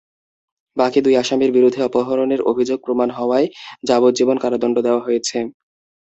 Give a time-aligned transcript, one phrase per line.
[0.77, 3.47] বাকি দুই আসামির বিরুদ্ধে অপহরণের অভিযোগ প্রমাণ হওয়ায়
[3.83, 5.37] যাবজ্জীবন কারাদণ্ড দেওয়া হয়েছে।